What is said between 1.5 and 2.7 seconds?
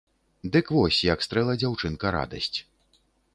дзяўчынка радасць.